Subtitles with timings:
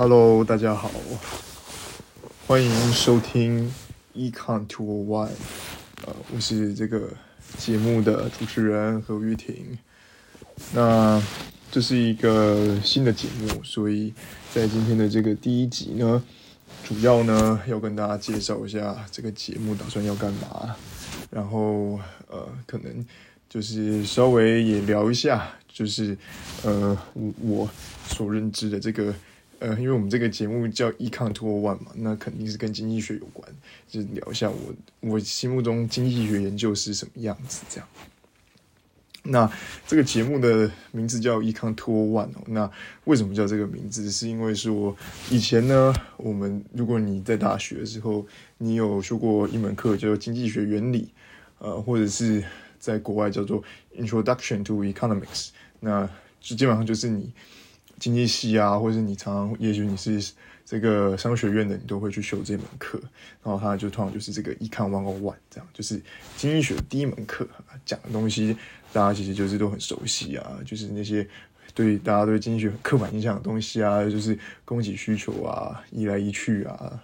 [0.00, 0.88] Hello，大家好，
[2.46, 3.68] 欢迎收听
[4.14, 5.30] Econ Two One，
[6.06, 7.10] 呃，我是这个
[7.56, 9.76] 节目的主持人何玉婷。
[10.72, 11.20] 那
[11.72, 14.14] 这是一个新的节目，所以
[14.54, 16.22] 在今天的这个第一集呢，
[16.84, 20.76] 主要呢要跟大家介绍一下这个节目打算要干嘛，
[21.28, 23.04] 然后呃，可能
[23.48, 26.16] 就是稍微也聊一下，就是
[26.62, 27.70] 呃我我
[28.06, 29.12] 所认知的这个。
[29.60, 33.48] 呃，因为我们这个节目叫 Econ Two One 嘛，那肯定是跟经济学有关，
[33.88, 37.88] 就聊一下我我心目中经济学研究是什么样子这样。
[39.24, 39.50] 那
[39.86, 42.70] 这个节目的名字叫 Econ Two One 哦，那
[43.04, 44.08] 为什么叫这个名字？
[44.10, 44.96] 是因为说
[45.28, 48.24] 以前呢，我们如果你在大学的时候，
[48.58, 51.12] 你有修过一门课叫做经济学原理，
[51.58, 52.44] 呃，或者是
[52.78, 53.62] 在国外叫做
[53.96, 55.48] Introduction to Economics，
[55.80, 56.08] 那
[56.40, 57.32] 就基本上就是你。
[57.98, 60.32] 经济系啊，或者你常常，也许你是
[60.64, 63.00] 这个商学院的，你都会去修这门课。
[63.42, 66.00] 然后它就通常就是这个 Econ One O One，这样就是
[66.36, 67.48] 经济学第一门课
[67.84, 68.56] 讲的东西，
[68.92, 71.26] 大家其实就是都很熟悉啊，就是那些
[71.74, 77.00] 对大家对经济学刻板印象的东西啊，就是供给需求啊，移来移去啊，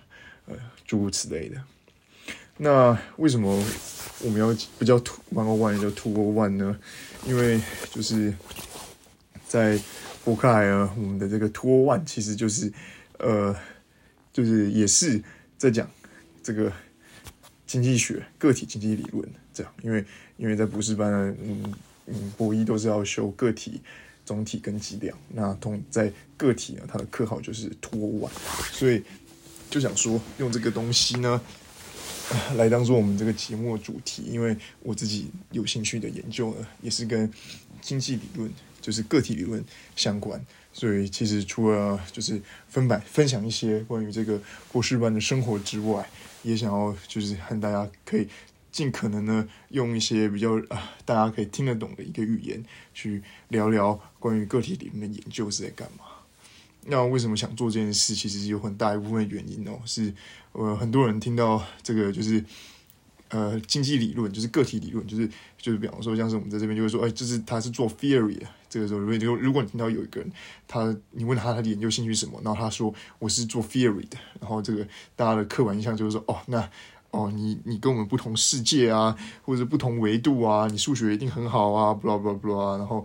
[0.46, 0.54] 呃，
[0.86, 1.60] 诸如此类的。
[2.56, 3.50] 那为什么
[4.22, 4.98] 我们要不叫
[5.32, 6.78] One O One，叫 Two O One 呢？
[7.26, 8.32] 因为就是
[9.48, 9.78] 在
[10.24, 12.72] 伯克莱尔，我们的这个 Two One 其实就是，
[13.18, 13.54] 呃，
[14.32, 15.22] 就是也是
[15.58, 15.86] 在讲
[16.42, 16.72] 这个
[17.66, 19.70] 经济学、个体经济理论这样。
[19.82, 20.02] 因为
[20.38, 21.74] 因为在博士班呢，嗯
[22.06, 23.82] 嗯，博一都是要修个体、
[24.24, 25.14] 总体跟计量。
[25.28, 28.30] 那同在个体呢，它的课号就是 Two One，
[28.72, 29.02] 所以
[29.68, 31.38] 就想说用这个东西呢，
[32.56, 34.22] 来当做我们这个节目的主题。
[34.22, 37.30] 因为我自己有兴趣的研究呢，也是跟
[37.82, 38.50] 经济理论。
[38.84, 39.64] 就是个体理论
[39.96, 40.38] 相关，
[40.70, 44.38] 所以其实除了就是分版分享一些关于这个
[44.70, 46.06] 博士班的生活之外，
[46.42, 48.28] 也想要就是和大家可以
[48.70, 56.04] 尽可能呢用一些比较啊大家可以听得懂的一个语言去聊聊关于个体理论的研究是在干嘛。
[56.82, 58.14] 那为什么想做这件事？
[58.14, 60.12] 其实有很大一部分原因哦，是
[60.52, 62.44] 呃很多人听到这个就是。
[63.30, 68.46] 呃，经济理论就是个体理论，就是就是比方说，像是我们在这边就会说，哎，就是他是做 theory 的。
[68.68, 70.30] 这个时候，如果如果你听到有一个人，
[70.66, 74.86] 他你问他他的研究兴趣什么，然后他说我是做 theory 的，然后这个
[75.16, 76.68] 大家的刻板印象就是说，哦，那
[77.10, 83.04] 哦你你跟我们不同世界啊，或者不同维度啊，你数学一定很好啊，blah blah blah，然后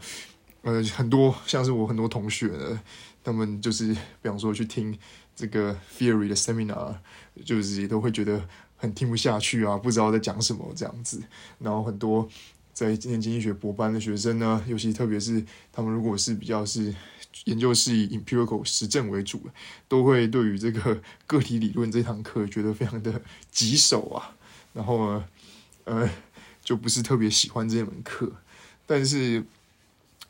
[0.63, 2.51] 呃很多像是我很多同学，
[3.23, 4.97] 他们就是比方说去听
[5.35, 6.95] 这个 theory 的 seminar，
[7.45, 8.43] 就是也都会觉得。
[8.79, 11.21] 很听不下去啊，不知道在讲什么这样子。
[11.59, 12.27] 然后很多
[12.73, 16.95] 在今年经济学博班的学生呢，尤其特别是他们如果是比较是
[17.43, 19.41] 研究是以 empirical 实证为主，
[19.89, 24.35] 都会对于这个个体理论这堂课觉得非常的棘手啊。
[24.73, 25.25] 然后呢，
[25.83, 26.09] 呃，
[26.63, 28.31] 就不是特别喜欢这门课。
[28.87, 29.43] 但是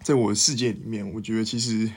[0.02, 1.92] 在我的世界里面，我觉得其实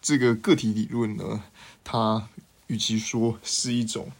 [0.00, 1.42] 这个个体理论呢，
[1.82, 2.28] 它
[2.68, 4.12] 与其说是一种。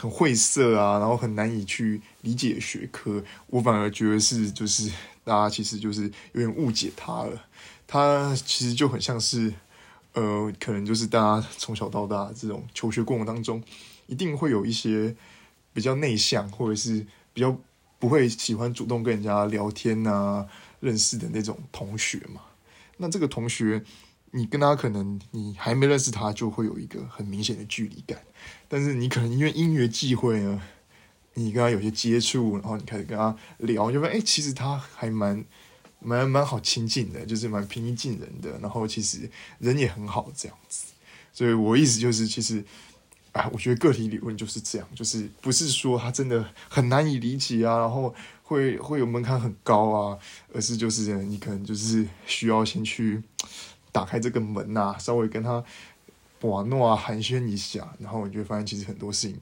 [0.00, 4.90] 很晦涩啊，然后很难以去理解学科，我反而觉得是就是
[5.22, 7.44] 大家其实就是有点误解它了。
[7.86, 9.52] 它其实就很像是，
[10.14, 13.62] 呃，可能就是大家从小到大这种求学过程当中，
[14.06, 15.14] 一定会有一些
[15.72, 17.54] 比较内向或者是比较
[17.98, 20.46] 不会喜欢主动跟人家聊天啊、
[20.80, 22.40] 认识的那种同学嘛。
[22.96, 23.84] 那这个同学。
[24.32, 28.16] 你跟他可能你还没认识他，就会有一个很明显的距离感。
[28.72, 30.62] 但是你可能因为因缘际会呢，
[31.34, 35.44] 你跟他有些接触，然后你开始跟他聊，就发现哎，其实他还蛮
[35.98, 38.56] 蛮蛮好亲近的，就是蛮平易近人的。
[38.60, 39.28] 然后其实
[39.58, 40.86] 人也很好这样子。
[41.32, 42.64] 所以我意思就是，其实
[43.32, 48.14] 啊，我觉得个体理论就是这样，就是不是说他真的很难以理解啊，然后
[48.44, 50.18] 会会有门槛很高啊，
[50.54, 53.20] 而是就是你可能就是需要先去。
[53.92, 55.64] 打开这个门呐，稍微跟他
[56.42, 59.38] 哇诺啊寒暄一下，然后你就发现其实很多事情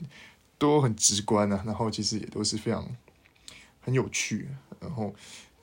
[0.59, 2.85] 都很直观啊，然后其实也都是非常
[3.81, 4.49] 很有趣，
[4.81, 5.15] 然后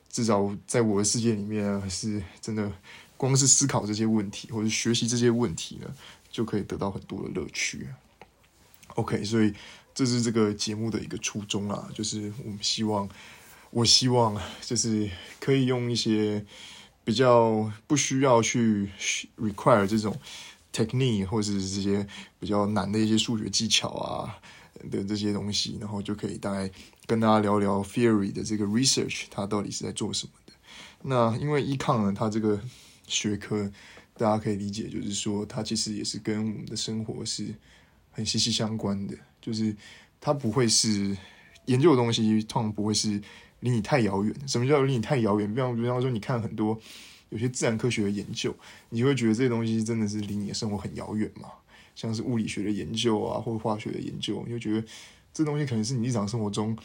[0.10, 2.72] 至少在我的世界里面是真的，
[3.18, 5.94] 光是思考这些问题或者学习这些问题呢，
[6.30, 7.88] 就可以得到很多的乐趣。
[8.96, 9.54] OK，所以
[9.94, 13.10] 这是这个节目的一个初衷啊，就是我们希望，
[13.72, 15.10] 我希望就是
[15.40, 16.46] 可以用一些。
[17.06, 18.90] 比较不需要去
[19.38, 20.20] require 这种
[20.76, 22.06] technique 或者是这些
[22.38, 24.36] 比较难的一些数学技巧啊
[24.92, 26.70] 的这些东西，然后就可以大概
[27.08, 30.54] 跟大家聊聊 theory 的这个 research，它到底是在做什么的。
[31.04, 32.60] 那因为 econ 呢，它这个
[33.08, 33.72] 学科
[34.18, 37.56] 大家可以理解，就是说它其实也是跟我们的生活是
[38.12, 39.76] 很息息相关的，就是
[40.20, 41.16] 它不会是
[41.66, 43.22] 研究的东西，通常不会是
[43.62, 44.36] 离你太遥远。
[44.48, 45.54] 什么叫离你太遥远？
[45.54, 46.80] 比方比方说，你看很多
[47.30, 48.56] 有些自然科学的研究，
[48.90, 51.50] 你就会觉得这些东西真的是离你的生活很遥远嘛？
[51.96, 54.86] 像是物理学的研究啊，或者化学的研究，你就觉得
[55.34, 56.78] 这东西可能是你日常生活中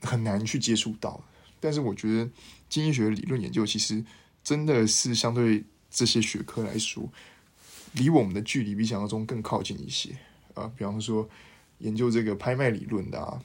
[0.00, 1.20] 很难去接触到。
[1.60, 2.30] 但是我觉得
[2.68, 4.04] 经济学理论研究其实
[4.44, 7.10] 真的是相对这些学科来说，
[7.94, 10.16] 离我们的距离比想象中更靠近一些
[10.54, 10.70] 啊。
[10.76, 11.28] 比方说
[11.78, 13.42] 研究这个拍卖理论的啊，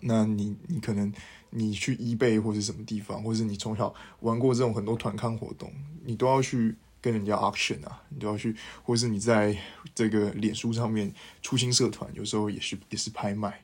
[0.00, 1.12] 那你你可能
[1.50, 5.72] 你去 eBay 或者什么地方，或者是你从小玩过这种很多团康活动，
[6.04, 9.56] 你都要去跟人家 auction 啊，你都要去，或者是你在
[9.94, 11.12] 这个脸书上面
[11.42, 13.62] 出新社团，有时候也是也是拍卖，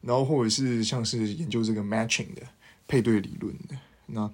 [0.00, 2.42] 然后或者是像是研究这个 matching 的。
[2.86, 3.74] 配对理论的
[4.08, 4.30] 那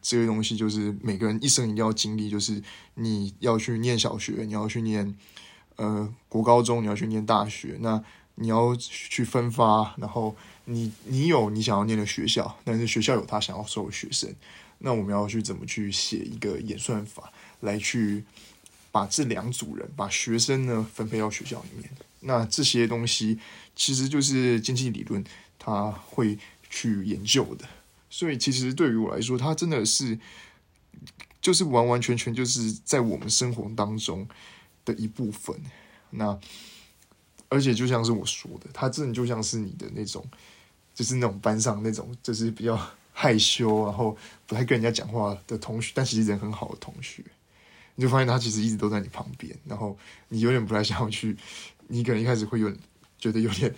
[0.00, 2.30] 这些东西，就是每个人一生一定要经历。
[2.30, 2.62] 就是
[2.94, 5.14] 你要去念小学，你要去念
[5.76, 8.02] 呃国高中，你要去念大学，那
[8.40, 9.94] 你要去分发。
[9.98, 10.34] 然后
[10.64, 14.34] 你你有你想要念的学校，但是学校有他想要收的学生，
[14.78, 18.24] 那我们要去怎么去写一个演算法，来去
[18.90, 21.88] 把这两组人把学生呢分配到学校里面？
[22.20, 23.38] 那这些东西
[23.76, 25.24] 其实就是经济理论
[25.58, 26.38] 他会
[26.68, 27.68] 去研究的。
[28.12, 30.18] 所以，其实对于我来说，它真的是，
[31.40, 34.26] 就是完完全全就是在我们生活当中
[34.84, 35.56] 的一部分。
[36.10, 36.36] 那，
[37.50, 40.24] 而且就像是我说的，他真的就像是你的那种，
[40.94, 42.74] 就是那种班上那种，就是比较
[43.12, 44.16] 害羞，然后
[44.46, 47.22] 不太跟人家讲话的同学，但其实人很好的同学，
[47.96, 49.94] 你就发现他其实一直都在你旁边，然后
[50.28, 51.36] 你有点不太想要去，
[51.88, 52.72] 你可能一开始会有
[53.18, 53.74] 觉得有点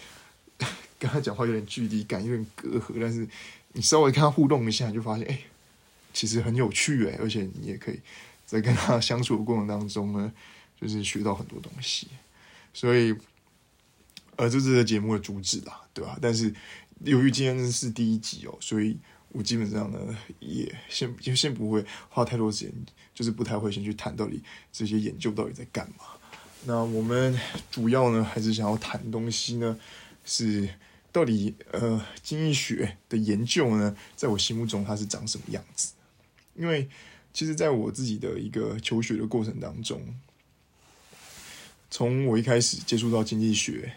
[1.00, 3.28] 跟他讲话有点距离感，有点隔阂，但是。
[3.74, 5.40] 你稍微跟他互动一下，就发现哎，
[6.12, 7.98] 其实很有趣哎，而且你也可以
[8.44, 10.30] 在跟他相处的过程当中呢，
[10.78, 12.06] 就是学到很多东西。
[12.74, 13.16] 所以，
[14.36, 16.18] 呃，这是节目的主旨啦，对吧？
[16.20, 16.54] 但是
[17.04, 18.96] 由于今天是第一集哦，所以
[19.28, 19.98] 我基本上呢
[20.40, 22.72] 也先就先不会花太多时间，
[23.14, 24.42] 就是不太会先去谈到底
[24.72, 26.04] 这些研究到底在干嘛。
[26.64, 27.38] 那我们
[27.70, 29.78] 主要呢还是想要谈东西呢
[30.24, 30.68] 是。
[31.14, 35.92] 到底呃，经济学的研究呢，在我心目中它是长什么样子？
[36.54, 36.88] 因为
[37.34, 40.00] 其实，在我自己的一个求学的过程当中，
[41.90, 43.92] 从我一开始接触到经济学，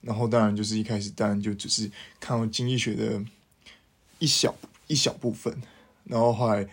[0.00, 1.90] 然后当然就是一开始当然就只是
[2.20, 3.24] 看到经济学的
[4.18, 4.54] 一小
[4.86, 5.62] 一小部分，
[6.04, 6.68] 然后后来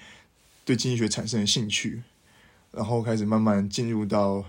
[0.63, 2.03] 对经济学产生了兴趣，
[2.71, 4.45] 然后开始慢慢进入到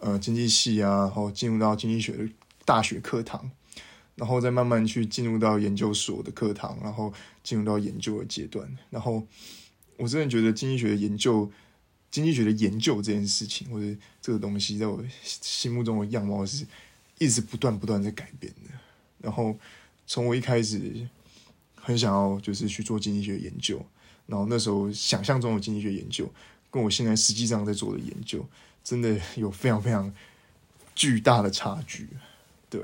[0.00, 2.28] 呃经济系啊，然后进入到经济学的
[2.64, 3.50] 大学课堂。
[4.16, 8.78] 然后再慢慢去进入到研究所的课堂，然后进入到研究的阶段。
[8.88, 9.26] 然后
[9.96, 11.50] 我真的觉得经济学的研究，
[12.12, 13.86] 经济学的研究这件事情，或者
[14.22, 16.64] 这个东西，在我心目中的样貌是
[17.24, 18.70] 一直不断不断在改变的。
[19.20, 19.56] 然后
[20.06, 21.08] 从我一开始
[21.74, 23.84] 很想要就是去做经济学研究，
[24.26, 26.30] 然后那时候想象中的经济学研究，
[26.70, 28.46] 跟我现在实际上在做的研究，
[28.82, 30.12] 真的有非常非常
[30.94, 32.08] 巨大的差距。
[32.68, 32.82] 对。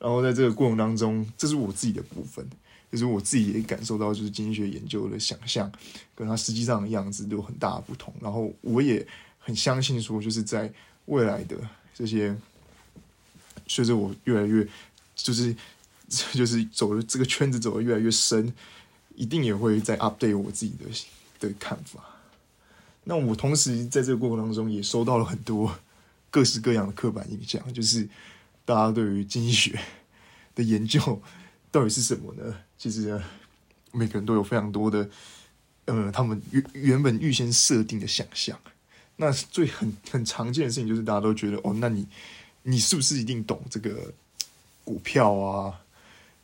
[0.00, 2.48] 然后在这个过程当中，这是我自己的部分，
[2.92, 5.70] 就是我自己也感受到，就是经济学研究的想象
[6.14, 8.14] 跟它实际上的样子有很大的不同。
[8.20, 9.04] 然后我也
[9.40, 10.72] 很相信说，就是在
[11.06, 11.56] 未来的
[11.92, 12.32] 这些，
[13.68, 14.66] 随着我越来越，
[15.14, 15.54] 就是
[16.34, 18.52] 就是走的这个圈子走的越来越深，
[19.14, 22.02] 一定也会在 update 我自己的的看法。
[23.04, 25.78] 那我同时在这个过程当中，也收到了很多
[26.30, 28.08] 各式各样的刻板印象，就是。
[28.68, 29.80] 大家对于经济学
[30.54, 31.00] 的研究
[31.70, 32.54] 到底是什么呢？
[32.76, 33.18] 其实
[33.92, 35.08] 每个人都有非常多的，
[35.86, 38.60] 呃，他们原原本预先设定的想象。
[39.16, 42.06] 那最很很常见的事情就是，大家都觉得哦，那你
[42.68, 44.12] 你是不是一定懂这个
[44.84, 45.80] 股票啊？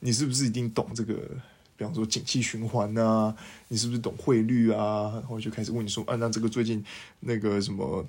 [0.00, 1.14] 你是不是一定懂这个？
[1.76, 3.36] 比方说景气循环啊？
[3.68, 5.10] 你是不是懂汇率啊？
[5.12, 6.82] 然后就开始问你说，啊，那这个最近
[7.20, 8.06] 那个什么？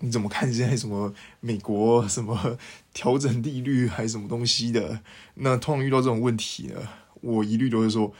[0.00, 2.58] 你怎么看现在什么美国什么
[2.94, 5.00] 调整利率还是什么东西的？
[5.34, 6.88] 那通常遇到这种问题呢，
[7.20, 8.14] 我一律都会说，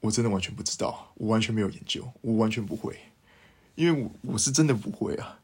[0.00, 2.94] 我真的完全不知道，我完全没有研究，我完全不会，
[3.74, 5.38] 因为我我是真的不会啊。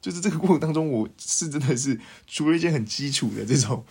[0.00, 3.84] 就是这个过程当中，我是真的是除了一些很基础的这种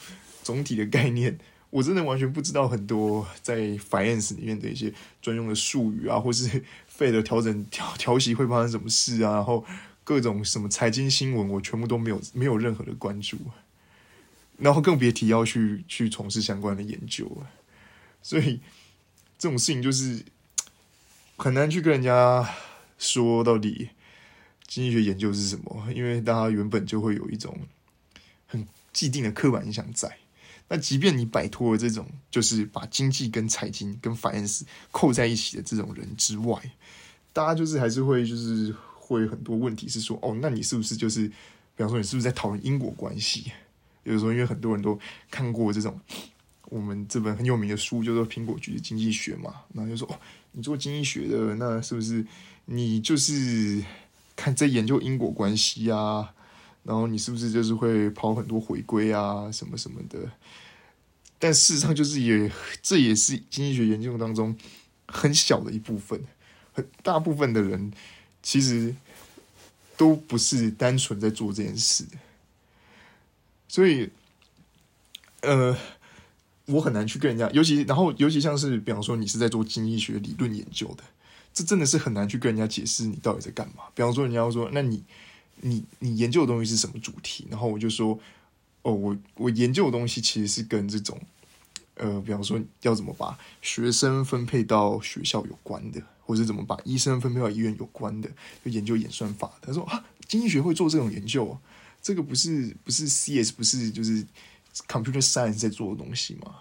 [0.44, 1.38] 总体的概念，
[1.70, 9.66] 我真的完全不知道很多在 finance 里面的一些专用的术语啊，或是费的调整调调息会发生什么事啊，然后。
[10.08, 13.36] 各种什么财经新闻，我全部都没有没有任何的关注，
[14.58, 17.50] 然后更别提要去去从事相关的研究了。
[18.24, 18.62] 所以
[19.38, 20.24] 这种事情就是
[21.36, 22.50] 很难去跟人家
[22.98, 23.90] 说到底
[24.68, 25.88] 经济学研究是什么？
[25.96, 27.58] 因为大家原本就会有一种
[28.46, 30.16] 很既定的刻板印象在。
[30.70, 36.62] 那即便你摆脱了这种，就是把经济跟财经跟 finance 扣在一起的这种人之外，
[37.32, 41.34] 大家就是还是会就是会很多问题是说，哦，那你是不是就是，比
[41.78, 43.50] 方说你是不是在讨论因果关系？
[44.04, 45.00] 有时候因为很多人都
[45.32, 45.98] 看过这种
[46.66, 50.20] 我们这本很有名的书，叫做《苹果橘的经济学》嘛，然后就说，哦，
[50.52, 52.26] 你做经济学的，那是不是
[52.66, 53.82] 你就是
[54.38, 56.34] 看在研究因果关系啊？
[56.84, 60.32] 然后你是不是就是会跑很多回归啊，什么什么的？
[61.38, 62.50] 但事实上，就是也
[62.82, 64.58] 这也是经济学研究当中
[65.06, 66.24] 很小的一部分，
[66.72, 67.92] 很大部分的人
[68.42, 68.96] 其实
[69.98, 72.06] 都不是单纯在做这件事。
[73.68, 74.10] 所以，
[75.42, 75.78] 呃，
[76.68, 81.04] 我很难去跟人家，尤其然后尤其像是比方说你是在做经济学理论研究的，
[81.58, 83.84] 这真的是很难去跟人家解释你到底在干嘛。
[83.96, 85.04] 比方说，人家说，那你。
[85.60, 87.48] 你你研究的东西是什么主题？
[87.50, 88.20] 然后我就说，
[88.84, 91.20] 哦，我我研究的东西其实是跟这种，
[91.96, 98.30] 呃，比方说要怎么把学生分配到学校有关的，或者怎么把医生分配到医院有关的，
[98.64, 99.52] 就研究演算法。
[99.60, 101.58] 他说啊，经济学会做这种研究，
[102.04, 104.24] 这个不是不是 CS 不是就是
[104.88, 106.58] computer science 在做的东西吗？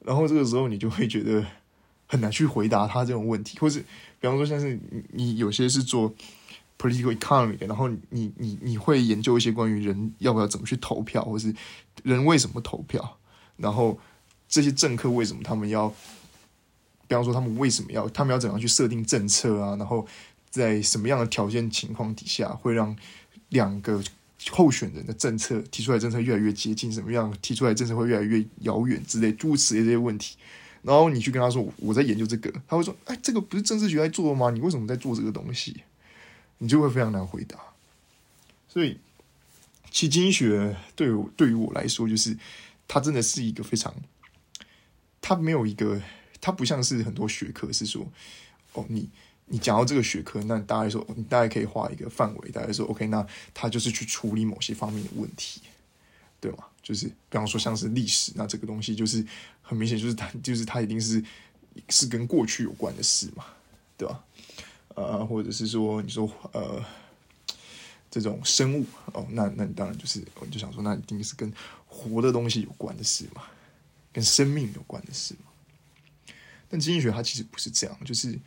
[0.00, 1.46] 然后这个时候你就会觉得
[2.08, 3.78] 很难去回答他这种问题，或是
[4.18, 4.76] 比方说像是
[5.12, 6.12] 你有些是做。
[6.80, 11.52] political economy 的然后你你你会研究一些关于人要不要怎么去投票，或是
[12.04, 13.18] 人为什么投票，
[13.56, 13.98] 然后
[14.48, 15.88] 这些政客为什么他们要，
[17.08, 19.74] 比方说他们为什么要，他们要怎样去设定政策啊？
[19.74, 20.06] 然后
[20.50, 22.96] 在什么样的条件情况底下会让
[23.48, 24.00] 两个
[24.52, 26.92] 候选人的政策提出来政策越来越接近？
[26.92, 30.36] 什么样提出来政策会越来越遥远之类诸如此类这些问题？
[30.82, 34.50] 然后你去跟他说我在研究这个，他会说：哎，这个不是政治学在做吗？
[34.50, 35.82] 你为什么在做这个东西？
[36.60, 37.56] 你就会非常难回答，
[38.68, 38.98] 所以，
[39.92, 42.36] 其实经济学对我对于我来说，就是
[42.88, 43.94] 它真的是一个非常，
[45.20, 46.02] 它没有一个，
[46.40, 48.04] 它不像是很多学科是说，
[48.72, 49.08] 哦，你
[49.46, 55.60] 你讲到这个学科，那大概说你大概可以画一个范围，大概说 OK，那它就是去处理某些方面的问题，
[56.40, 56.64] 对吗？
[56.88, 59.22] 就是比方说像是历史，那这个东西就是
[59.60, 61.22] 很明显，就是它就是它一定是
[61.90, 63.44] 是跟过去有关的事嘛，
[63.98, 64.24] 对吧？
[64.94, 66.82] 呃，或者是说，你说呃，
[68.10, 71.52] 这种生物哦，那那你当然就是，我就想说，那一定是跟
[71.86, 73.42] 活的东西有关的事嘛，
[74.10, 76.32] 跟生命有关的事嘛。
[76.70, 78.38] 但经济学它其实不是这样，就是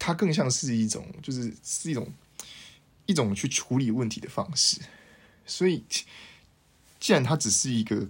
[0.00, 2.12] 它更像是一种，就是是一种
[3.06, 4.80] 一种去处理问题的方式。
[5.46, 5.84] 所以，
[7.06, 8.08] 既然它只是一个，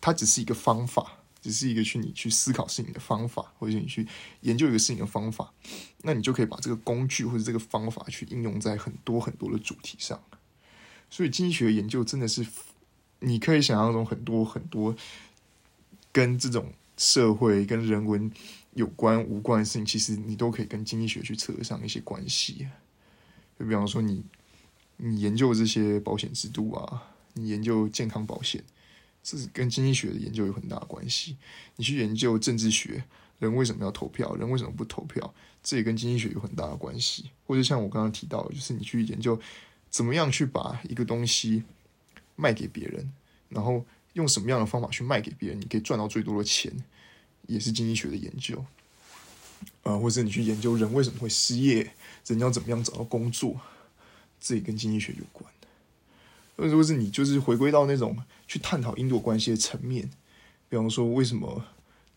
[0.00, 1.18] 它只是一个方法。
[1.40, 4.08] 只是一个去你去思考事情的方法，或者你去
[4.40, 5.52] 研究一个事情的方法，
[6.00, 10.18] 那你就可以把这个工具或者这个方法去应用在很多很多的主题上。
[11.10, 12.46] 所以经济学研究真的是，
[13.20, 14.96] 你可以想象中很多很多
[16.10, 18.32] 跟这种社会跟人文
[18.72, 22.66] 有关无关的事情，其实你都可以跟经济学去扯上一些关系。
[23.58, 24.24] 就比方说，你
[24.96, 27.02] 你研究这些保险制度啊，
[27.34, 28.64] 你研究健康保险。
[29.22, 31.36] 这是跟经济学的研究有很大的关系。
[31.76, 33.04] 你去研究政治学，
[33.38, 37.30] 人为什么要投票，人为什么不投票，这也跟经济学有很大的关系。
[37.46, 39.40] 或者像我刚刚提到，就是你去研究
[39.88, 41.62] 怎么样去把一个东西
[42.36, 43.10] 卖给别人，
[43.48, 46.70] 然后用什么样的方法去卖给别人，你可以赚到最多的钱，
[47.46, 48.62] 也是经济学的研究。
[49.84, 51.94] 啊，或者你去研究人为什么会失业，
[52.26, 53.58] 人要怎么样找到工作，
[54.38, 55.50] 这也跟经济学有关。
[56.56, 60.10] 或者是你就是回归到那种去探讨因果关系的层面，
[60.68, 61.64] 比方说为什么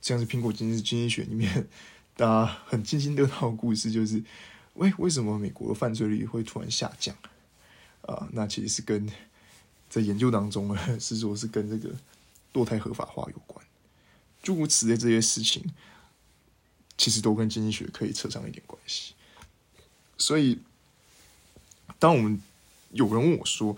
[0.02, 1.68] 这样是苹果经济经济学里面
[2.16, 4.24] 大家很津津乐道的故事，就是
[4.76, 7.16] 为为什么美国的犯罪率会突然下降
[8.02, 8.28] 啊？
[8.32, 9.10] 那其实是跟
[9.90, 11.96] 在研究当中呢，是说是跟这个
[12.54, 13.66] 堕胎合法化有关，
[14.44, 15.64] 诸如此类这些事情，
[16.98, 19.14] 其实都跟经济学可以扯上一点关系。
[20.18, 20.60] 所以，
[22.00, 22.42] 当我们
[22.92, 23.78] 有人问我说，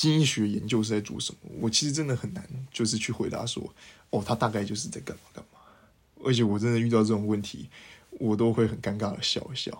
[0.00, 1.50] 经济学研究是在做什么？
[1.60, 3.62] 我其实真的很难，就是去回答说，
[4.08, 5.60] 哦，他大概就是在干嘛干嘛。
[6.24, 7.68] 而且我真的遇到这种问题，
[8.12, 9.70] 我都会很尴尬的笑一笑，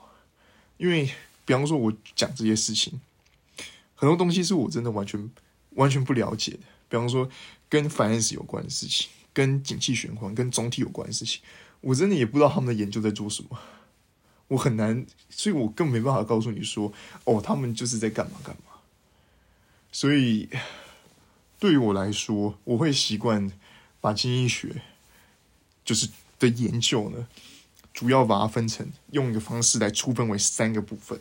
[0.76, 1.10] 因为
[1.46, 3.00] 比方说我讲这些事情，
[3.94, 5.30] 很多东西是我真的完全
[5.70, 6.58] 完全不了解的。
[6.90, 7.26] 比方说
[7.70, 11.40] 跟 finance 有关的事情，跟景气循环、跟总体有关的事情，
[11.80, 13.58] 我真的也不知道他们的研究在做什么。
[14.48, 16.92] 我很难，所以我更没办法告诉你说，
[17.24, 18.69] 哦，他们就是在干嘛干嘛。
[19.92, 20.49] 所以，
[21.59, 23.50] 对于我来说，我会习惯
[24.00, 24.82] 把经济学
[25.85, 27.26] 就是的研究呢，
[27.92, 31.20] 主要把它分成用一个方式来粗分为三个部分。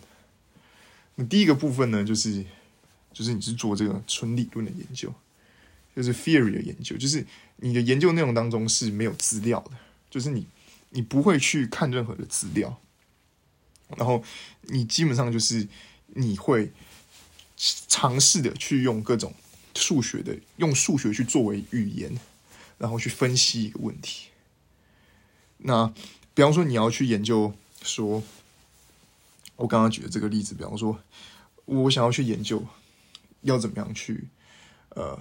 [1.16, 2.46] 那第一个部分呢，就是
[3.12, 5.14] 就是你是做这个纯理论的研究，
[5.96, 7.26] 就是 theory 的研究，就是
[7.58, 9.72] 你的研究内容当中是没有资料的，
[10.10, 10.46] 就是你
[10.92, 12.80] 你不会去看任何的资料，
[13.98, 14.24] 然后
[14.62, 15.68] 你基本上就是
[16.14, 16.72] 你会
[17.88, 19.34] 尝试的去用各种
[19.76, 22.18] 数学的用数学去作为语言，
[22.78, 24.30] 然后去分析一个问题。
[25.58, 25.94] 那
[26.34, 28.24] 比方说你要去研究说。
[29.62, 30.98] 我刚刚举的这个例子，比方说，
[31.66, 32.66] 我想要去研究
[33.42, 34.30] 要怎么样去
[34.92, 35.20] 呃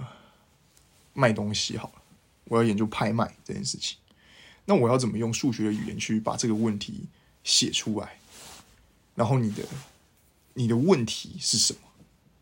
[1.11, 2.01] 卖东西，好了，
[2.45, 3.97] 我要研究拍卖这件事情，
[4.63, 7.07] 那我要怎么用数学的语言去把这个问题
[7.43, 8.17] 写出来？
[9.13, 9.67] 然后你的
[10.53, 11.79] 你的问题是什么？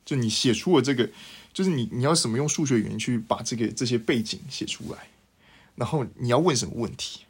[0.07, 1.09] 就你写出了这个，
[1.51, 4.99] 就是你你要怎么用数学语言去把这个这些背景写出来？
[5.75, 7.25] 然后你要问什么问题？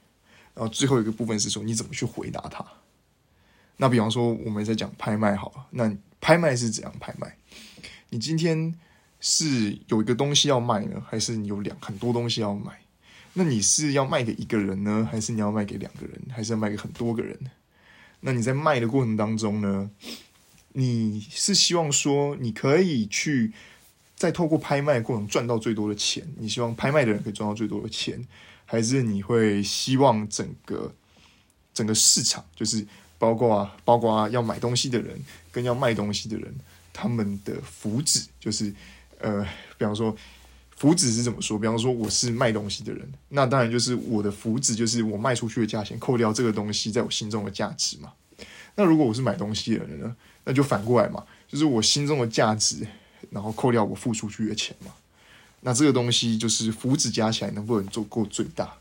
[0.53, 2.63] 然后最后一个部分是说你怎么去回答它？
[3.77, 5.91] 那比方说，我们在讲拍卖好了，那
[6.21, 7.35] 拍卖是怎样拍卖？
[8.09, 8.75] 你今天
[9.19, 12.79] 是有一个东西要卖呢，还是你有两很多东西要卖？
[13.33, 17.39] 那你是要卖给一个人呢，还是你要卖给两个人，还是要卖给很多个人？
[18.19, 19.89] 那你在卖的过程当中呢，
[20.77, 23.51] 你是希望说你可以去
[24.15, 26.23] 在透过拍卖过程赚到最多的钱？
[26.37, 28.23] 你希望拍卖的人可以赚到最多的钱，
[28.63, 30.93] 还是你会希望整个
[31.73, 32.85] 整个市场就是？
[33.19, 35.19] 包括啊，包括啊，要买东西的人
[35.51, 36.53] 跟要卖东西的人，
[36.93, 38.71] 他们的福祉就是，
[39.17, 39.43] 呃，
[39.75, 40.15] 比方说，
[40.75, 41.57] 福祉是怎么说？
[41.57, 48.13] 比方说，我是卖东西的人，那当然就是我的福祉就是我卖出去的价钱扣掉这个东西在我心中的价值嘛。
[48.75, 50.15] 那如果我是买东西的人呢？
[50.49, 52.87] 那就反过来嘛，就是我心中的价值，
[53.31, 54.93] 然后扣掉我付出去的钱嘛。
[55.59, 58.73] 那这个东西就是福祉加起来能不能做够最大？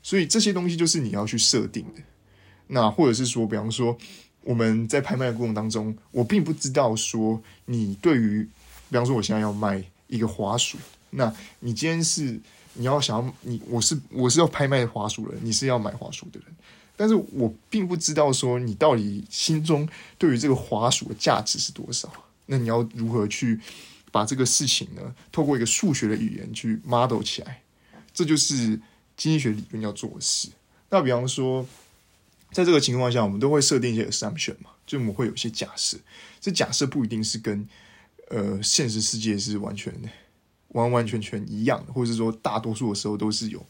[0.00, 2.00] 所以这些东西就是你要去设定的。
[2.68, 3.98] 那或者是说，比方说，
[4.42, 8.48] 我们在拍卖的过程当中，我并不知道说你对于，
[8.88, 10.78] 比方说，我现在要卖一个滑鼠，
[11.10, 12.40] 那你今天是
[12.74, 16.48] 你要想要你，我是我是要拍卖滑鼠的人，你是要买滑鼠的人，
[16.96, 22.10] 但是我并不知道说你到底心中对于这个滑鼠的价值是多少，
[22.46, 23.60] 那你要如何去
[24.10, 27.62] 把这个事情呢，透过一个数学的语言去 model 起来，
[28.12, 28.80] 这就是
[29.16, 30.48] 经济学理论要做的事。
[30.90, 31.66] 那比方说。
[32.52, 35.96] 在这个情况下，我们都会设定一些 assumption 嘛，就我们会有一些假设。
[36.38, 37.66] 这假设不一定是跟
[38.28, 39.90] 呃现实世界是完全
[40.68, 43.66] 完完全全一样，或者是说大多数的时候都是有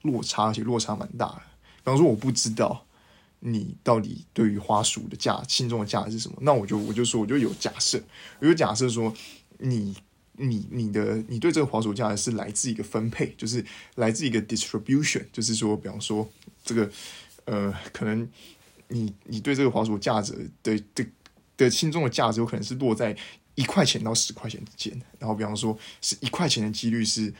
[0.00, 1.42] 落差，而且落差蛮大的。
[1.84, 2.84] 比方说，我不知道
[3.38, 8.02] 你到底对于花束的价心中的价值是什么，那我就我就说我就有假设，
[8.40, 9.14] 我就假设说
[9.58, 9.94] 你
[10.32, 16.28] 你你的你对这个花束价值是来自一个分配，就是来自一个 distribution，就是说，比方说
[16.64, 16.90] 这个。
[17.46, 18.26] 呃，可能
[18.88, 21.06] 你你对这个花鼠价值的的
[21.58, 23.14] 的心中的价值，有可能是落在
[23.54, 24.98] 一块钱到十块钱之间。
[25.18, 27.34] 然后，比方说是一块钱的几率是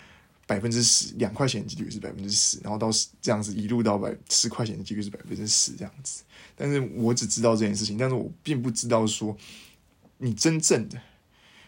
[0.47, 6.23] 百分之十，两块钱几率是百分之十，然后到这样子一路到百十块钱的几率是百分之十这样子。
[6.57, 9.37] 但是我只知道这件事情，但是我并不知道说
[10.19, 11.01] 你真正的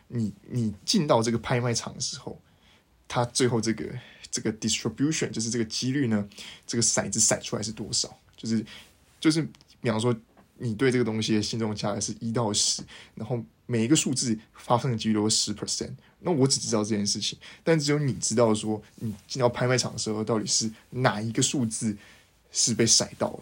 [0.09, 2.41] 你你进到这个拍卖场的时候，
[3.09, 3.99] 它最后这个
[4.31, 6.29] 这个 distribution 就是这个几率呢，
[6.67, 8.17] 这个骰子骰出来是多少？
[8.37, 8.65] 就是
[9.19, 9.43] 就是，
[9.81, 10.15] 比方说，
[10.59, 12.83] 你对这个东西的心中价值是一到十，
[13.15, 15.93] 然后每一个数字发生的几率都是十 percent。
[16.21, 21.97] 那我只知道这件事情，但只有你知道说，你进到拍卖场的时候，到底是哪一个数字
[22.51, 23.41] 是被甩到了。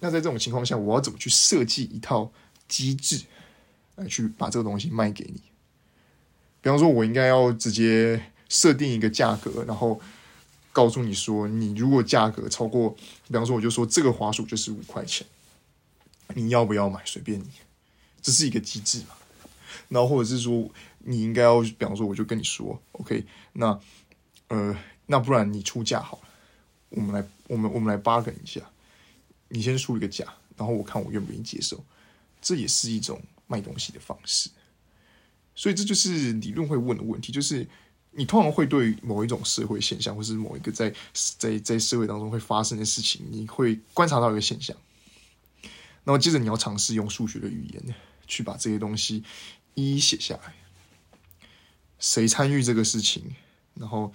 [0.00, 2.32] 那在这种情况下，我要怎么去设计一套
[2.68, 3.22] 机制
[3.96, 5.40] 来去把这个东西卖给你？
[6.60, 10.00] 比方说，我应该要直接设定一个价格，然后。
[10.72, 12.90] 告诉你说，你如果价格超过，
[13.26, 15.26] 比方说，我就说这个滑鼠就是五块钱，
[16.34, 17.00] 你要不要买？
[17.04, 17.46] 随便你，
[18.20, 19.16] 这是一个机制嘛。
[19.88, 23.80] 然后或者是说，你应该要，比方说，我就跟你说，OK，那
[24.48, 26.28] 呃，那不然你出价好了，
[26.90, 28.60] 我们来，我们我们来 bargain 一下，
[29.48, 30.24] 你先出一个价，
[30.56, 31.84] 然后我看我愿不愿意接受，
[32.40, 34.50] 这也是一种卖东西的方式。
[35.54, 37.66] 所以这就是理论会问的问题，就是。
[38.12, 40.92] 你通常会对某一种社会现象，或是某一个在
[41.38, 44.76] 在在社会当中会发生的事情，你会观察到一个现象，
[46.04, 47.94] 然后接着你要尝试用数学的语言
[48.26, 49.22] 去把这些东西
[49.74, 50.54] 一一写下来。
[51.98, 53.34] 谁参与这个事情？
[53.74, 54.12] 然后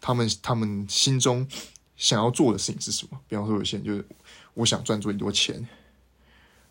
[0.00, 1.46] 他们他们心中
[1.96, 3.20] 想要做的事情是什么？
[3.26, 4.04] 比方说，有些人就是
[4.54, 5.66] 我想赚最多钱，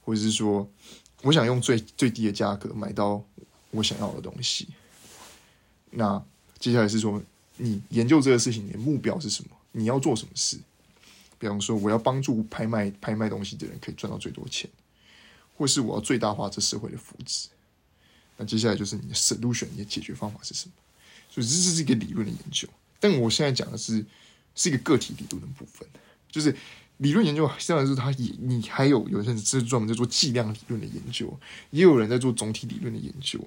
[0.04, 0.70] 或者是说
[1.24, 3.24] 我想用最最低的价格买到
[3.72, 4.68] 我想要的东西。
[5.90, 6.24] 那
[6.60, 7.22] 接下来是说，
[7.58, 9.50] 你研究这个事情，你的目标是什么？
[9.72, 10.60] 你要做什么事？
[11.42, 14.70] 比方说，我要帮助拍卖拍卖东西的人可以赚到最多钱，
[15.58, 17.48] 或是我要最大化这社会的福祉。
[18.38, 20.74] 那接下来就是你的 solution，你的解决方法是什么？
[21.32, 22.70] 所以这是一个理论的研究。
[23.00, 24.06] 但我现在讲的是
[24.54, 25.88] 是一个个体理论的部分，
[26.30, 26.56] 就是
[26.98, 31.36] 理论研究，虽然是它也你还有有些人是专门在做计量理论的研究，
[31.72, 33.40] 也有人在做总体理论的研究。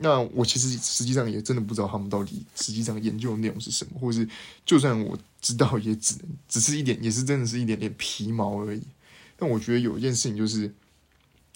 [0.00, 4.28] 那我其实实际上也真的不知道他们到底实际上研究的内容是什么，或者是
[4.64, 8.80] 就算我知道，也只能只是一点，也是真的是一点点皮毛而已。
[9.36, 10.72] 但我觉得有一件事情就是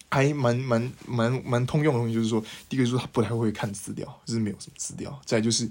[0.09, 5.69] 还蛮蛮蛮蛮通用的东西，就是说，第一个就是他不太会看资料，就是没有什么资料；再就是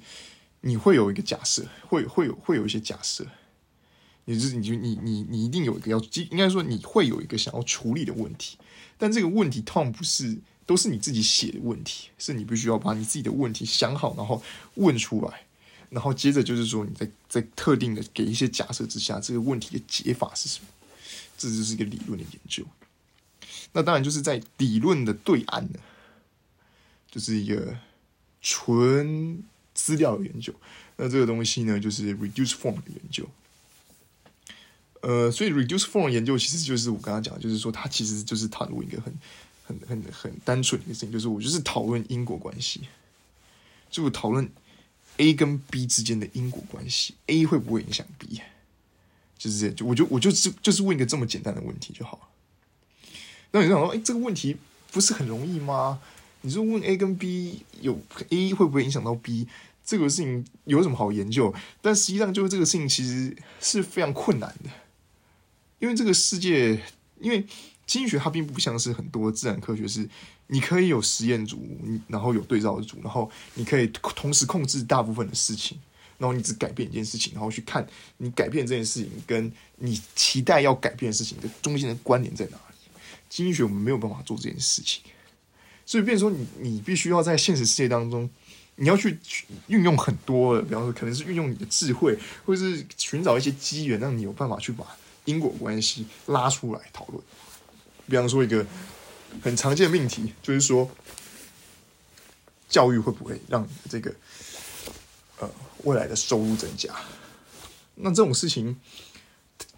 [0.63, 3.27] 你会有一个假设，会会有会有一些假设，
[4.25, 5.99] 也就是你就你你你一定有一个要，
[6.31, 8.57] 应该说你会有一个想要处理的问题，
[8.97, 10.39] 但这个问题通常不是。
[10.73, 14.43] 都是你自己写的问题，是你必须要把你自己的问题想好，然后
[14.77, 15.45] 问出来，
[15.91, 20.67] 然后接着就是说你在在特定的给一些假设之下，这个问题的解法是什么？
[21.37, 22.65] 这就是一个理论的研究。
[23.75, 25.79] 那当然就是在理论的对岸呢，
[27.11, 27.77] 就是一个
[28.41, 30.55] 纯资料的研究。
[30.97, 33.29] 那这个东西呢，就是 reduce form 的研究。
[35.03, 39.13] 呃，所以 reduce form 研究其实就是我刚刚讲，就是说它其实就是讨论一个很。
[39.65, 42.83] 很很很单纯的事情，就是我就是讨论因果关系，
[43.91, 44.51] 就讨论
[45.19, 48.41] A 跟 B 之间的因果关系，A 会不会影响 B？
[49.39, 52.29] 就是这，就我就我就是就是问一个这么简单的问题就好了。
[53.53, 54.57] 那你想说，哎，这个问题
[54.91, 56.01] 不是很容易吗？
[56.41, 59.47] 你说问 A 跟 B 有 A 会不会影响到 B
[59.85, 61.55] 这个事情有什么好研究？
[61.81, 64.71] 但实际上就是这个事情其实是非常困难的，
[65.79, 66.81] 因为这个世界，
[67.21, 67.47] 因为。
[67.87, 70.09] 经济学它并不像是很多自然科学，是
[70.47, 71.61] 你可以有实验组，
[72.09, 75.79] 然后有对照组，然后你可以同时控制大部分的事情，
[76.19, 77.87] 然后你只改变一件事情，然后去看
[78.19, 82.61] 你改变这件事情跟你期待要改变的事情的中间的关联在哪里。
[83.29, 85.03] 经济学我们没有办法做这件事情，
[85.87, 88.29] 所以变说你你必须要在现实世界当中，
[88.77, 89.19] 你要去
[89.69, 94.87] 运用很多的，比方说可能是运用你的智慧，或者是寻找一些机缘，让你有办法去把
[95.25, 97.23] 因果关系拉出来讨论。
[98.13, 98.67] 比方说，一个
[99.41, 100.87] 很常见的命题就是说，
[102.69, 104.15] 教育会不会让这个
[105.39, 105.51] 呃
[105.85, 106.95] 未来的收入增加？
[107.95, 108.77] 那这种事情，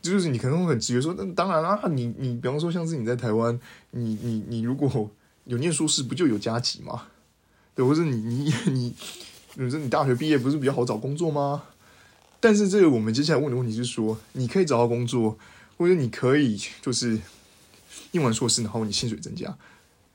[0.02, 3.56] 就是你可能会很直觉说，那当然啦，你你比方说，像是你在台湾，
[3.92, 5.08] 你你你如果
[5.44, 7.04] 有念硕士，不就有加急吗？
[7.76, 8.94] 对，或者你你你，
[9.54, 11.62] 你说你大学毕业不是比较好找工作吗？
[12.40, 15.38] 但是这个我们接下来问的问题是说，你可以找到工作，
[15.78, 17.20] 或者你可以就是。
[18.12, 19.56] 念完硕士，然后你薪水增加，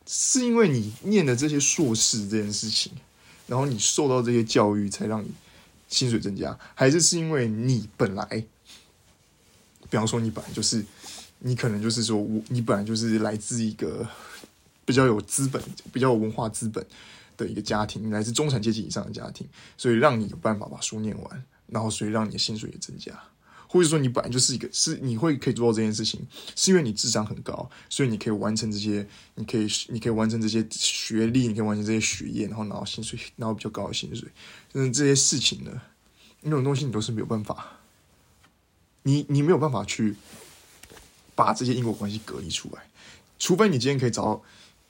[0.05, 2.91] 是因为你念的这些硕士这件事情，
[3.47, 5.29] 然后你受到这些教育才让你
[5.87, 8.25] 薪水增加，还是是因为你本来，
[9.89, 10.85] 比方说你本来就是，
[11.39, 14.07] 你可能就是说我你本来就是来自一个
[14.85, 15.61] 比较有资本、
[15.91, 16.85] 比较有文化资本
[17.37, 23.19] 的一个家庭，来自中产阶级以上的家庭，所以让你有办法把书念完，然后所以让你的薪水也增加。
[23.71, 26.19] 或者说你本来就是一个是你会可以做到这件事情，
[26.55, 34.27] 是因为你智商很高，所以你可以完成这些，你可以你可以完成这些学历，你可以完成这些学业，然后拿到薪水，拿到比较高的薪水。
[34.73, 35.81] 嗯，这些事情呢，
[36.41, 37.79] 那种东西你都是没有办法，
[39.03, 40.15] 你你没有办法去
[41.35, 42.89] 把这些因果关系隔离出来，
[43.37, 44.43] 除非你今天可以找到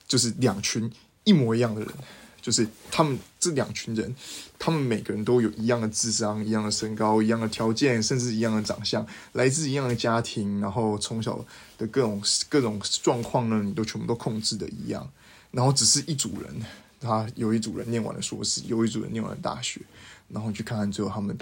[0.07, 0.89] 就是两群
[1.25, 1.91] 一模一样的人。
[2.41, 4.15] 就是他们这两群人，
[4.57, 11.43] 他们每个人都有一样的智商、一样的身高、一样的条件，甚至一样的长相，来自一样的家庭，然后从小
[11.77, 15.09] 的各种各种状况呢，你都全部都控制的一样。
[15.51, 16.61] 然后只是一组人，
[16.99, 19.81] 他有一组人念完了硕士，有一组人念完了大学，
[20.29, 21.37] 然后去看看最后他们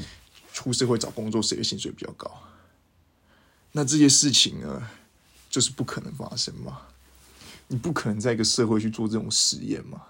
[0.53, 2.31] 出社会找工作谁的薪水比较高。
[3.73, 4.89] 那这些事情呢，
[5.49, 6.81] 就是不可能发生嘛？
[7.67, 10.01] 你不可能在一个社会去做这种实验嘛？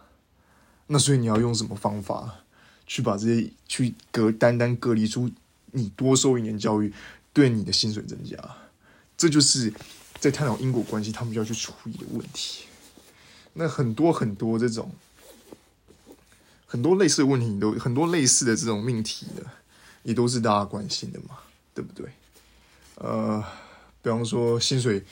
[0.87, 2.43] 那所以你要用什么方法
[2.85, 5.29] 去把这些去隔单单隔离出
[5.71, 6.93] 你多收一年教育
[7.33, 8.37] 对你的薪水增加？
[9.17, 9.73] 这就是
[10.19, 12.65] 在探讨因果关系，他们要去处理的问题。
[13.53, 14.91] 那很多很多这种
[16.65, 19.43] 很多类似的问题，你都很多类似的这种命题的，
[20.03, 21.39] 也都是大家关心的嘛，
[21.73, 22.09] 对不对？
[22.95, 23.43] 呃，
[24.01, 25.03] 比方说薪水，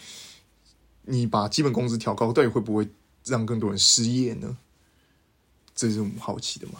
[1.04, 2.88] 你把基本工资调高，到底会不会
[3.26, 4.58] 让更多人失业呢？
[5.76, 6.80] 这是我们好奇的嘛，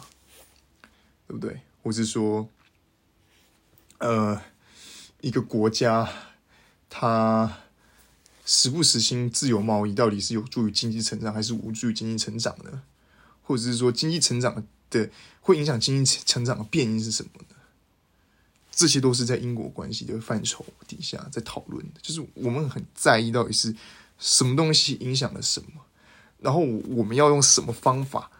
[1.28, 1.60] 对不对？
[1.82, 2.48] 或是说，
[3.98, 4.40] 呃，
[5.20, 6.08] 一个国家
[6.88, 7.58] 它
[8.46, 12.82] 实不实行自由贸易，到底是有助于经济成长，还是无助于经济成长呢？
[13.42, 15.10] 或者是说，经济成长的
[15.42, 17.56] 会影响经济成长的变因是什么呢？
[18.72, 22.00] 这些都是在因果关系的范畴底下在讨论的。
[22.00, 23.76] 就是我们很在意到底是
[24.18, 25.82] 什么东西影响了什么，
[26.40, 28.30] 然后我们要用什么方法。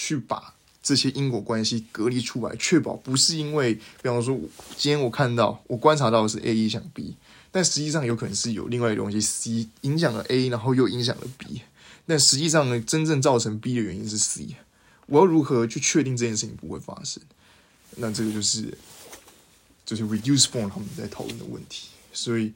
[0.00, 4.34] 去把这些因果关系隔离出来，确保不是因为，比方说，
[4.78, 7.14] 今天我看到我观察到的是 A 影响 B，
[7.52, 11.60] 但实际上有可能是有另外一个东西 C 影响了 A，然后又影响了 B，
[12.06, 14.56] 但实际上呢，真正造成 B 的原因是 C。
[15.04, 17.22] 我要如何去确定这件事情不会发生？
[17.96, 18.78] 那这个就是
[19.84, 21.88] 就是 reduce form 他们在讨论的问题。
[22.10, 22.54] 所以，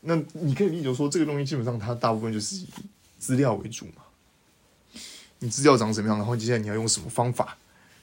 [0.00, 2.66] 那你可以理解说，这个东西基本上它大部分就是以
[3.20, 4.02] 资料为主嘛。
[5.38, 6.16] 你资料长什么样？
[6.16, 7.56] 然后接下来你要用什么方法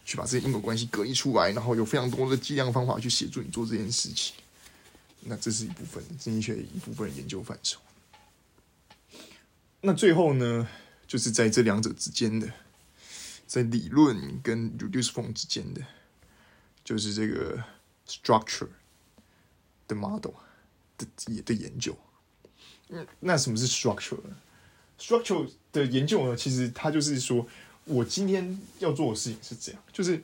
[0.06, 1.52] 去把这些因果关系隔离出来？
[1.52, 4.36] 然后有非常多的计量方法去协助你做这件事情。
[5.22, 7.80] 那这是一部分经济学一部分研究范畴。
[9.82, 10.68] 那最后呢，
[11.08, 12.52] 就是在这两者之间的。
[13.48, 15.82] 在理论跟 reduce form 之间的，
[16.86, 17.62] 就是这个
[18.08, 18.70] structure
[19.90, 20.32] 的 model
[20.98, 21.06] 的
[21.44, 21.94] 的研究。
[22.88, 24.22] 那，那什么是 structure？
[25.02, 26.36] Structure？structure 的研究呢？
[26.36, 27.48] 其实它就是说，
[27.86, 30.22] 我今天要做的事情是这样，就是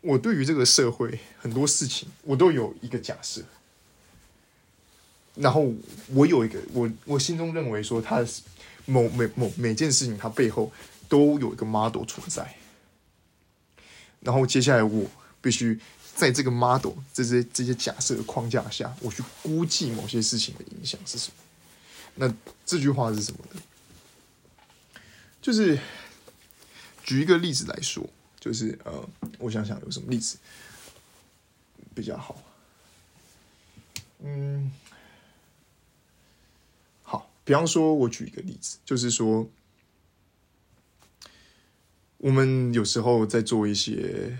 [0.00, 3.42] 我对于这个社会很多事情，我都有一个假设，
[5.34, 5.72] 然后
[6.08, 8.24] 我有一个我我心中认为说，它
[8.86, 10.72] 某每某每件事情它背后。
[11.10, 12.54] 都有一个 model 存在，
[14.20, 15.80] 然后接下来我必须
[16.14, 21.34] 在这个 model 这些这些假设的框架下，我去估计某些事情的影响是什么。
[22.16, 22.34] 那
[22.66, 23.62] 这句话是什么呢？
[25.48, 25.78] 就是
[27.02, 28.06] 举一个例子来说，
[28.38, 29.08] 就是呃，
[29.38, 30.36] 我想想有什么例子
[31.94, 32.36] 比较好。
[34.22, 34.70] 嗯，
[37.02, 39.48] 好，比方说，我举一个例子，就是说。
[42.18, 44.38] 我们有时候在做一些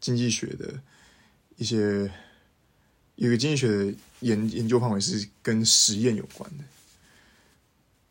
[0.00, 0.80] 经济学的
[1.56, 2.10] 一些，
[3.16, 6.64] 有个经济学的研研究范围是跟实验有关的，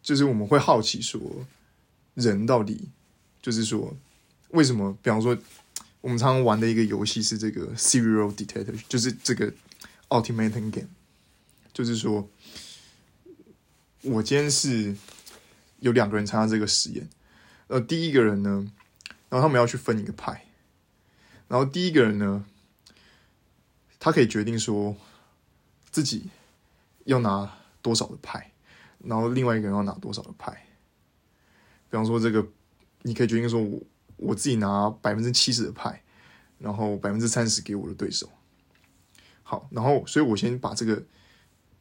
[0.03, 1.19] 就是我们会好奇说，
[2.15, 2.89] 人到底
[3.41, 3.95] 就是说
[4.49, 4.97] 为什么？
[5.03, 5.37] 比方说，
[6.01, 9.53] 我们常常玩的一个游戏是这个 serial dictator，就是这个
[10.09, 10.89] ultimate game，
[11.71, 12.27] 就是说，
[14.01, 14.95] 我今天是
[15.79, 17.07] 有两个人参加这个实验，
[17.67, 18.71] 呃，第一个人呢。
[19.27, 20.45] 然后他们要去分一个派，
[21.49, 22.45] 然后第一个人呢，
[23.99, 24.95] 他可以决定说
[25.89, 26.29] 自己
[27.05, 28.51] 要拿多少的派，
[28.99, 30.65] 然后另外一个人要拿多少的派。
[31.89, 32.45] 比方说，这个
[33.01, 33.81] 你可以决定说，我
[34.17, 36.01] 我自己拿百分之七十的派，
[36.59, 38.29] 然后百分之三十给我的对手。
[39.43, 41.01] 好，然后所以我先把这个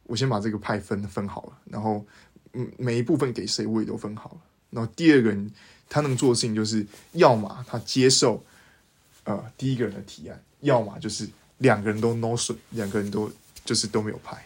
[0.03, 2.05] 我先把这个派分分好了，然后
[2.53, 5.51] 嗯每一部分给谁我也都分好了，然后第二个人。
[5.87, 8.43] 他能做的事情就是，要么他接受，
[9.23, 13.31] 呃，第一个人的提案，要么就是两个人都 no 损，两个人都
[13.63, 14.43] 就是都没有派。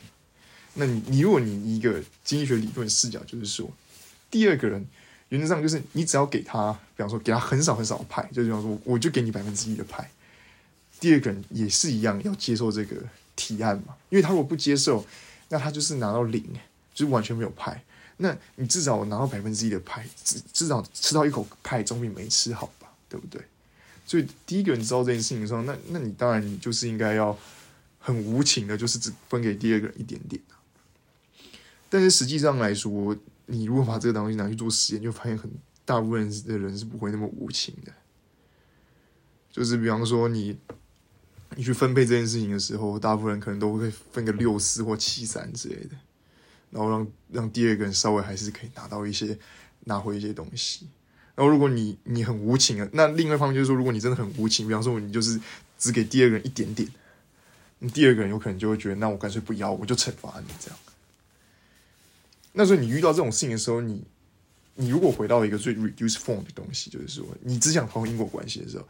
[0.73, 3.71] 那你你如果你一个经济学理论视角，就是说，
[4.29, 4.85] 第二个人
[5.29, 10.09] 原则上就是你只要给他，比方说给他很少很少的派，就比方说我就给你百分之一的派，
[10.99, 12.95] 第二个人也是一样要接受这个
[13.35, 15.05] 提案嘛，因为他如果不接受，
[15.49, 16.43] 那他就是拿到零，
[16.93, 17.81] 就是完全没有派。
[18.17, 23.41] 那你至少拿到百分之一的派，至至少吃到一口派总比没吃好吧，对不对？
[24.05, 27.37] 所以第一个人知道这件事情的时候，那那你当然就是应该要
[27.99, 30.41] 很无情的，就是只分给第二个人一点点
[31.89, 33.15] 但是实际上来说，
[33.49, 35.49] 你如果把这个东西拿去做实验，就发现很
[35.83, 37.91] 大部分的人是不会那么无情的。
[39.51, 40.55] 就是比方说你
[41.55, 45.97] 你去分配这件事情的时候，大部分人可能都会分个六四或七三之类的。
[46.71, 49.35] 然后让让第二个人稍微还是可以拿到一些
[49.85, 50.87] 拿回一些东西。
[51.33, 55.41] 然后如果你你很无情啊，那另外一方面就是说，如果你真的很无情，比方说你就是
[55.79, 56.87] 只给第二个人一点点，
[57.79, 60.77] 你第二个人有可能就会觉得，那我干脆不要，我就惩罚你这样。
[62.59, 64.03] 那时候你遇到这种事情的时候，你
[64.75, 68.85] 你如果回到一个最 reduce form 的东西，就是说你只想讨论因果关系的时候，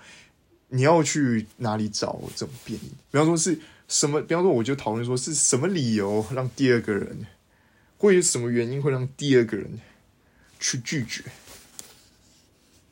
[0.70, 2.88] 你要去哪里找这种变异？
[3.12, 4.20] 比方说是什么？
[4.22, 7.28] 比方说我就讨论说是什么理由让第二个人。
[8.00, 9.70] 会有什么原因会让第二个人
[10.58, 11.22] 去拒绝？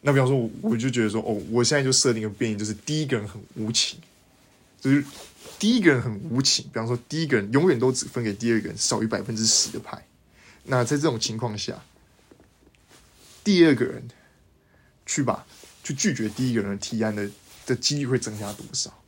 [0.01, 3.97] 那比方说，我就觉得说，哦，我现在就设定一个变异，就是第一个人很无情，
[4.81, 5.01] 就是
[5.57, 6.65] 第一个人很无情。
[6.65, 10.05] 比方说，第一个人永远都只分给第二个人少于百分之十的牌。
[10.67, 11.83] 那在这种情况下，
[13.43, 14.07] 第二个人
[15.05, 15.45] 去把
[15.83, 17.29] 去拒绝第一个人提案的
[17.65, 19.03] 的几率会增加多少？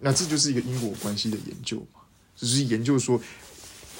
[0.00, 2.00] 那这就是一个因果关系的研究嘛，
[2.36, 3.20] 就是研究说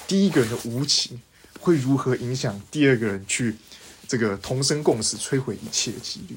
[0.07, 1.19] 第一个人的无情。
[1.61, 3.55] 会如何影响第二个人去
[4.07, 6.35] 这个同生共死、摧毁一切的几率？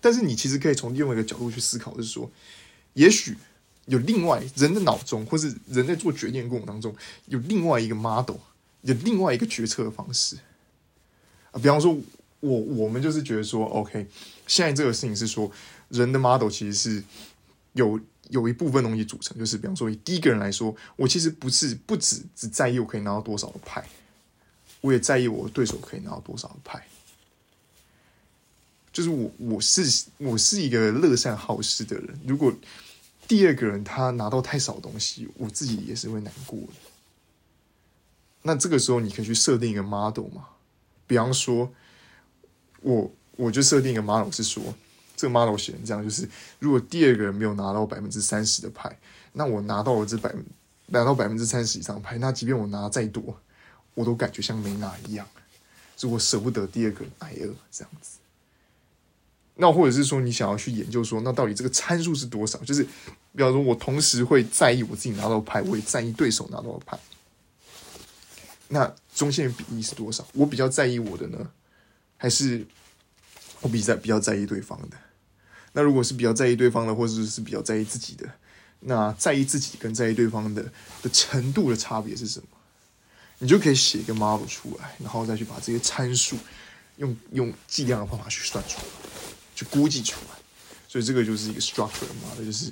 [0.00, 2.30] 但是你其实可以从另外一个角度去思考，就是说，
[2.92, 3.36] 也许
[3.86, 6.94] 有另外人的脑中，或是人在做决定过程当中，
[7.26, 8.36] 有另外一个 model，
[8.82, 10.36] 有另外一个决策的方式
[11.50, 11.60] 啊。
[11.60, 11.96] 比方说，
[12.40, 14.06] 我我们就是觉得说，OK，
[14.46, 15.50] 现在这个事情是说，
[15.88, 17.04] 人的 model 其实是
[17.72, 23.84] 有有一部分东西组成，就是比方说以第一个人来说，我其实不是不止只在意我可以拿到多少的牌，
[24.80, 26.86] 我也在意我对手可以拿到多少的牌。
[28.92, 32.52] 就是我我是我是一个乐善好施的人，如果
[33.28, 36.89] 第二个人他拿到太少东西，我自己也是会难过的。
[38.42, 40.46] 那这个时候你可以去设定一个 model 嘛，
[41.06, 41.72] 比方说。
[42.82, 44.62] 我我就设定一个 model 是说，
[45.14, 46.26] 这个 model 写成这样，就是
[46.58, 48.98] 如果第二个人没有拿到百分之三十的牌，
[49.34, 50.34] 那我拿到了这百
[50.86, 53.38] 拿到百分之三十以上牌，那即便我拿再多，
[53.92, 55.28] 我都感觉像没拿一样，
[55.94, 58.18] 就我舍不得第二个人挨饿这样子。
[59.56, 62.58] 那或者是说，你想要去研究说，那到底这个参数是多少？
[62.60, 66.98] 就是比方说，我同时会在意我自己拿到牌，我也在意对手拿到的牌，
[68.72, 70.24] 那中线比例是多少？
[70.32, 71.50] 我比较在意我的呢？
[72.16, 72.64] 还是
[73.60, 74.96] 我比在比较在意对方的。
[75.72, 78.30] 那如果是比较在意对方的，或者是比较在意自己的，
[78.80, 80.62] 那在意自己跟在意对方的
[81.02, 82.46] 的程度的差别是什么？
[83.38, 86.36] 你就可以写一个 model 出来，然后再去把这些参数
[86.98, 88.84] 用用计量的方法去算出来，
[89.54, 90.36] 去估计出来。
[90.86, 92.70] 所以这个就是一个 structure 嘛，那就是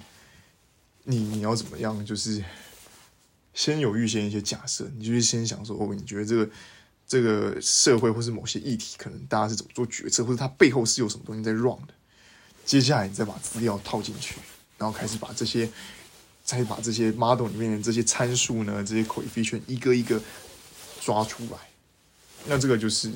[1.04, 2.44] 你你要怎么样，就是
[3.58, 6.48] 先有预先一些假设，你就是先想说，哦，你觉得这个。
[7.10, 11.94] 这个社会或是某些议题，可能大家是怎么做决策，或者它背后是有什么东西在 run 的。
[12.66, 14.34] 接下来你再把资料套进去，
[14.76, 15.66] 然后开始把这些，
[16.44, 20.20] 再把这些 model 里面的这些参数呢，这些 coefficient 一个一个
[21.00, 21.58] 抓出来。
[22.44, 23.10] 那这个就是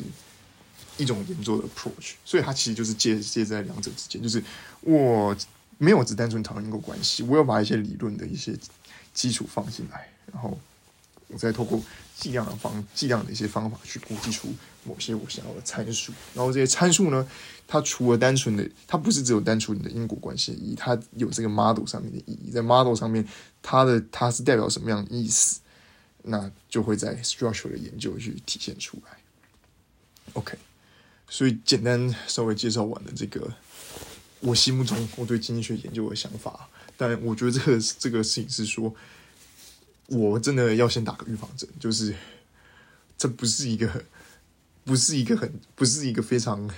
[0.96, 2.12] 一种研究的 approach。
[2.24, 4.42] 所以它其实就是介介在两者之间，就是
[4.81, 5.37] 我
[5.76, 8.57] 没有只单纯讨论因果关系，我要把一些理论的一些
[9.14, 10.59] 基础放进来，然后。
[11.29, 11.81] 我再透过
[12.14, 14.53] 计量的方计量的一些方法去估计出
[14.85, 17.27] 某些我想要的参数，然后这些参数呢，
[17.66, 23.27] 它除了单纯的，它不是只有单纯的因果关系意义，它有这个 model 上面的意义，在 model 上面，
[23.62, 25.61] 它的它是代表什么样的意思，
[26.25, 29.16] 那就会在 structure 的研究去体现出来。
[30.35, 30.59] OK，
[31.31, 33.51] 所以简单稍微介绍完了这个
[34.40, 38.94] 我心目中我对经济学研究的想法，但我觉得这个这个事情是说。
[40.09, 42.14] 我真的要先打个预防针，就是
[43.16, 44.05] 这不是一个，
[44.85, 46.68] 不是一个很，不是一个非常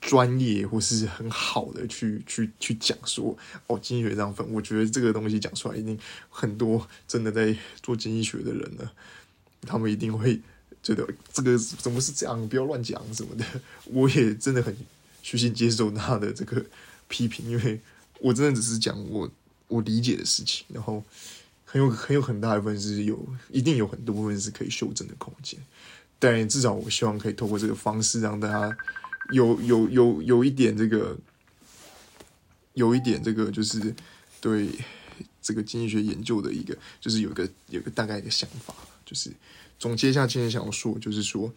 [0.00, 4.46] 专业或是很好的去去去讲说哦，经济学这样分。
[4.52, 8.88] 我觉得这个东西讲出来，一定很多真的在做经济学的人呢，
[9.62, 10.40] 他们一定会
[10.84, 13.44] 觉得这个怎么是这样，不要乱讲什么的。
[13.86, 14.76] 我也真的很
[15.22, 16.64] 虚心接受他的这个
[17.08, 17.80] 批评，因为
[18.20, 19.30] 我真的只是讲我
[19.68, 21.02] 我理解的事情，然后。
[21.66, 23.18] 很有很有很大一部分是有，
[23.50, 25.58] 一定有很多部分是可以修正的空间，
[26.20, 28.78] 但至少我希望可以透过这个方式让大家
[29.32, 31.18] 有有有有一点这个，
[32.74, 33.92] 有一点这个就是
[34.40, 34.68] 对
[35.42, 38.72] 这个经济学研究的一个，就是有个有个大概的想法，
[39.04, 39.32] 就是
[39.76, 41.52] 总结一下今天想要说，就是说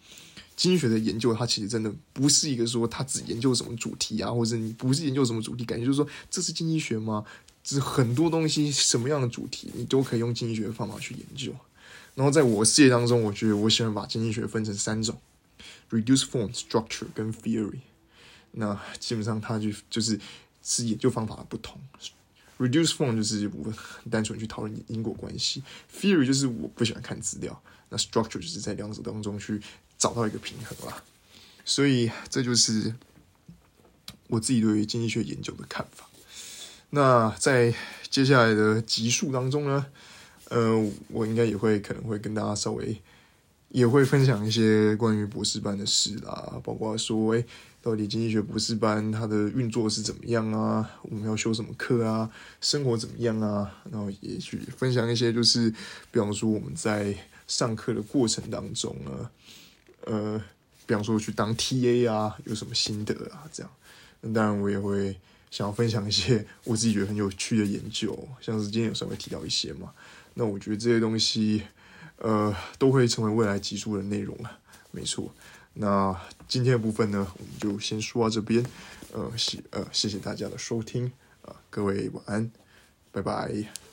[0.58, 7.24] 经济学的研究它其实真的不是一个说它只研究什么主题啊，或者你不是研究什么主题，感觉就是说这是经济学吗？
[7.62, 11.54] 是很多东西，什么样的主题你都可以用经济学的方法去研究。
[12.14, 15.16] 然后在我世界当中，我觉得我喜欢把经济学分成三种
[15.90, 17.78] ：reduce form、structure 跟 theory。
[18.52, 20.18] 那基本上它就就是
[20.62, 21.78] 是研究方法的不同。
[22.58, 23.72] reduce form 就是我
[24.10, 25.62] 单纯去讨论因果关系
[25.94, 27.52] ；theory 就是我不喜欢看资料；
[27.90, 29.60] 那 structure 就是在两者当中去
[29.98, 31.02] 找到一个平衡啦。
[31.64, 32.94] 所以这就是
[34.28, 36.08] 我自己对于经济学研究的看法。
[36.90, 37.74] 那在
[38.08, 39.84] 接下来的集数当中呢，
[40.48, 42.98] 呃，我应该也会可能会跟大家稍微
[43.68, 47.44] 也会分享一些关于博士班的事啦，包括说，哎，
[47.82, 50.90] 到底经济学博士班它的运作是怎么样啊？
[51.02, 52.30] 我们要修什么课啊？
[52.62, 53.70] 生活怎么样啊？
[53.92, 55.70] 然后也去分享一些，就是
[56.10, 57.14] 比方说我们在
[57.46, 59.30] 上课的过程当中呢，
[60.08, 60.42] 呃，
[60.86, 63.44] 比方说去当 TA 啊，有什么心得啊？
[63.52, 63.70] 这样，
[64.34, 65.16] 当然我也会。
[65.50, 69.90] 想要分享一些我自己觉得很有趣的研究，像是今天有稍微提到一些嘛，
[70.34, 71.62] 那我觉得这些东西，
[72.18, 74.58] 呃，都会成为未来集数的内容啊，
[74.90, 75.32] 没错。
[75.72, 76.14] 那
[76.46, 78.62] 今天的部分呢，我们就先说到这边，
[79.14, 82.50] 呃，谢呃谢谢大家的收听啊，各位晚安，
[83.10, 83.87] 拜拜。